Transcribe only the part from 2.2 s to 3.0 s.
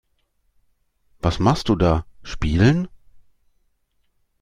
Spielen.